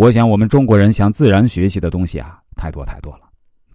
[0.00, 3.22] 我想，我们中国人向自然学习的东西啊，太多太多了。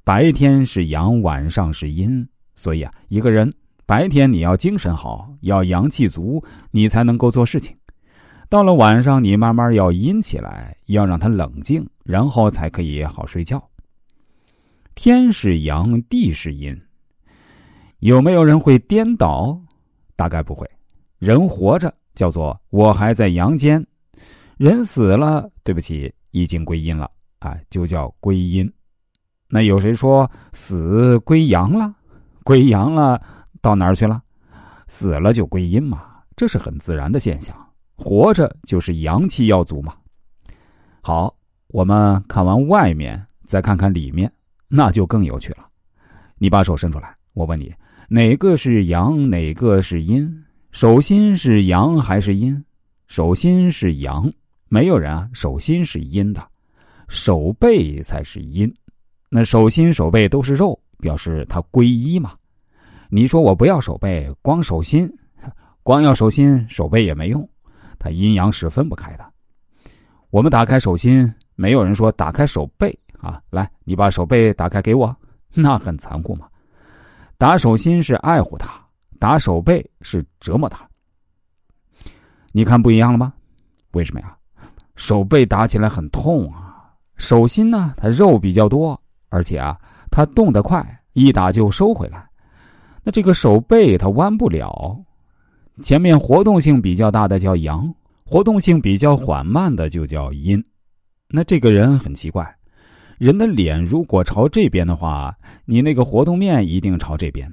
[0.05, 3.53] 白天是阳，晚上是阴，所以啊，一个人
[3.85, 6.41] 白天你要精神好，要阳气足，
[6.71, 7.75] 你才能够做事情。
[8.47, 13.61] 到了晚上，你慢慢要阴起来，要让它冷静，然后才可以好睡觉。
[14.95, 16.73] 天是阳，地是阴。
[17.99, 19.59] 有没有人会颠倒？
[20.15, 20.65] 大概不会。
[21.19, 23.85] 人活着叫做我还在阳间，
[24.63, 28.71] 人死了，对不起，已经归阴了啊，就叫归阴。
[29.49, 31.93] 那有谁说死归阳了？
[32.45, 33.21] 归阳了
[33.61, 34.23] 到哪儿去了？
[34.87, 36.05] 死了就归阴嘛，
[36.37, 37.53] 这是很自然的现象。
[37.97, 39.93] 活着就是阳气要足嘛。
[41.01, 41.35] 好，
[41.67, 44.31] 我们看完外面，再看看里面，
[44.69, 45.67] 那就更有趣了。
[46.37, 47.69] 你把手伸出来，我问你，
[48.07, 50.33] 哪个是阳，哪个是阴？
[50.71, 52.63] 手心是阳还是阴？
[53.07, 54.31] 手心是阳，
[54.73, 56.43] 没有人啊，手心是阴的，
[57.07, 58.67] 手背才是阴。
[59.29, 62.33] 那手心手背都是肉，表示它归一嘛。
[63.07, 65.07] 你说我不要手背，光手心，
[65.83, 67.47] 光要手心，手背也没用。
[67.99, 69.23] 它阴阳是分不开的。
[70.31, 73.39] 我们打开手心，没有人说打开手背啊。
[73.51, 75.15] 来，你把手背打开给我，
[75.53, 76.47] 那很残酷嘛。
[77.37, 78.83] 打手心是爱护他，
[79.19, 80.89] 打手背是折磨他。
[82.51, 83.31] 你看不一样了吗？
[83.91, 84.35] 为什么呀？
[84.95, 86.91] 手背打起来很痛啊。
[87.17, 89.77] 手心呢，它肉比较多，而且啊，
[90.09, 92.27] 它动得快，一打就收回来。
[93.03, 94.97] 那这个手背它弯不了。
[95.81, 100.63] 前面活动性比较大的叫阳，活动性比较缓慢的就叫阴。
[101.29, 102.55] 那这个人很奇怪，
[103.17, 105.35] 人的脸如果朝这边的话，
[105.65, 107.51] 你那个活动面一定朝这边。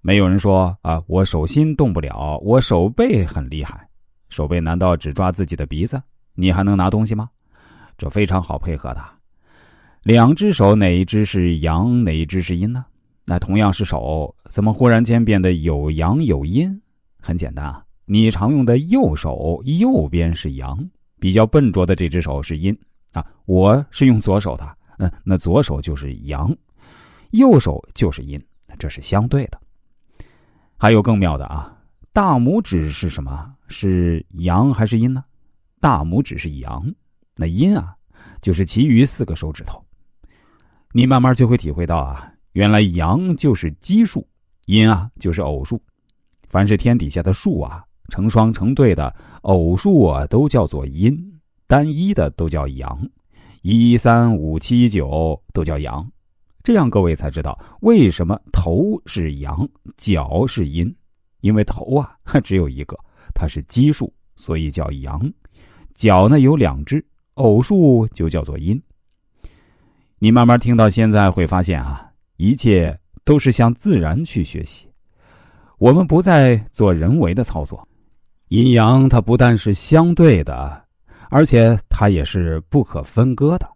[0.00, 3.86] 没有人说啊，我手心动不了，我手背很厉害。
[4.28, 6.00] 手背难道只抓自己的鼻子？
[6.40, 7.28] 你还能拿东西吗？
[7.96, 9.04] 这非常好配合的。
[10.04, 12.84] 两只手哪一只是阳，哪一只是阴呢？
[13.24, 16.80] 那同样是手，怎么忽然间变得有阳有阴？
[17.20, 20.78] 很简单啊，你常用的右手右边是阳，
[21.18, 22.72] 比较笨拙的这只手是阴
[23.14, 23.26] 啊。
[23.44, 26.56] 我是用左手的，嗯，那左手就是阳，
[27.32, 28.40] 右手就是阴，
[28.78, 29.60] 这是相对的。
[30.76, 31.76] 还有更妙的啊，
[32.12, 33.52] 大拇指是什么？
[33.66, 35.24] 是阳还是阴呢？
[35.80, 36.84] 大拇指是阳，
[37.36, 37.94] 那阴啊，
[38.40, 39.82] 就是其余四个手指头。
[40.92, 44.26] 你慢慢就会体会到啊，原来阳就是奇数，
[44.66, 45.80] 阴啊就是偶数。
[46.48, 51.14] 凡是天底下的数啊，成双成对的偶数啊，都叫做阴；
[51.66, 53.08] 单一的都叫阳。
[53.62, 56.10] 一三五七九都叫阳。
[56.64, 60.92] 这样各位才知道为什么头是阳，脚是阴。
[61.40, 62.98] 因为头啊只有一个，
[63.34, 65.20] 它是奇数，所以叫阳；
[65.98, 67.04] 脚呢有两只，
[67.34, 68.80] 偶数就叫做阴。
[70.20, 74.86] 你慢慢听到现在会发现啊，一切都是向自然去学习。
[75.76, 77.86] 我们不再做人为的操作，
[78.46, 80.84] 阴阳它不但是相对的，
[81.30, 83.68] 而且它也是不可分割的，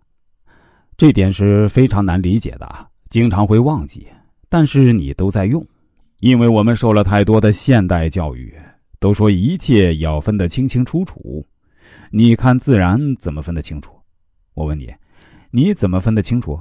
[0.96, 4.06] 这点是非常难理解的，经常会忘记。
[4.48, 5.66] 但是你都在用，
[6.20, 8.56] 因为我们受了太多的现代教育，
[9.00, 11.44] 都说一切要分得清清楚楚。
[12.14, 13.90] 你看自然怎么分得清楚？
[14.52, 14.94] 我问你，
[15.50, 16.60] 你怎么分得清楚？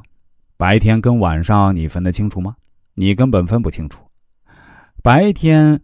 [0.56, 2.56] 白天跟晚上你分得清楚吗？
[2.94, 4.00] 你根本分不清楚。
[5.04, 5.82] 白天，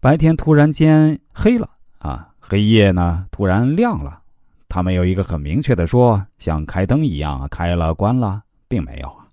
[0.00, 1.66] 白天突然间黑了
[1.96, 4.20] 啊，黑夜呢突然亮了，
[4.68, 9.26] 他们有一个很明确的说，像开灯一样开了关了，并没有啊。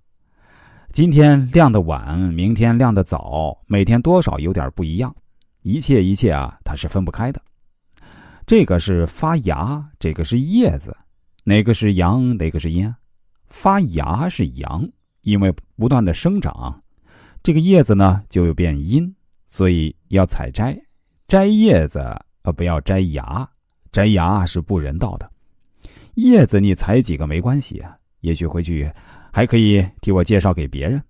[0.94, 5.14] 今天亮的晚，明天亮的早，每天多少有点不一样，
[5.60, 7.38] 一切一切啊，它是分不开的。
[8.46, 10.96] 这个是发芽，这个是叶子，
[11.44, 12.92] 哪个是阳，哪个是阴？
[13.46, 14.86] 发芽是阳，
[15.22, 16.82] 因为不断的生长，
[17.42, 19.14] 这个叶子呢就变阴。
[19.48, 20.76] 所以要采摘，
[21.28, 22.00] 摘叶子
[22.42, 23.48] 而不要摘芽，
[23.92, 25.30] 摘芽是不人道的。
[26.14, 28.90] 叶子你采几个没关系啊，也许回去
[29.32, 31.00] 还可以替我介绍给别人。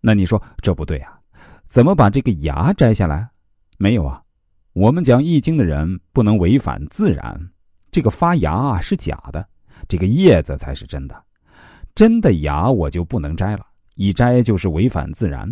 [0.00, 1.18] 那你说这不对啊？
[1.66, 3.28] 怎么把这个芽摘下来？
[3.76, 4.22] 没有啊，
[4.76, 7.40] 我们讲易经的人不能违反自然。
[7.90, 9.48] 这个发芽是假的，
[9.88, 11.18] 这个叶子才是真的。
[11.94, 13.64] 真的芽我就不能摘了，
[13.94, 15.50] 一摘就是违反自然。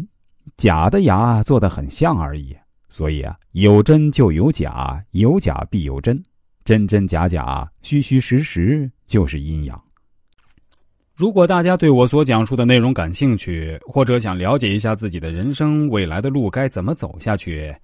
[0.59, 2.55] 假的芽做的很像而已，
[2.91, 6.23] 所以啊，有真就有假，有假必有真，
[6.63, 9.83] 真真假假，虚虚实实就是阴阳。
[11.17, 17.75] 如果大家对我所讲述的内容感兴趣，或者想了解一下自己的人生未来的路该怎么走下去，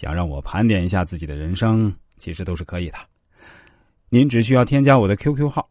[0.00, 2.96] 想让我盘点一下自己的人生，其实都是可以的。
[4.08, 5.68] 您只需要添加我的 QQ 号。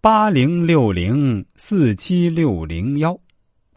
[0.00, 3.14] 八零六零四七六零幺，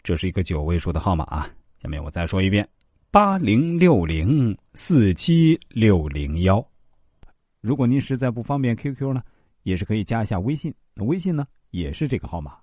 [0.02, 1.50] 这是一个九位数的号码啊。
[1.84, 2.66] 下面我再说一遍：
[3.12, 6.66] 八零六零四七六零幺。
[7.60, 9.22] 如果您实在不方便 QQ 呢，
[9.64, 12.54] 也是可以加一下微信，那微信呢也是这个号码。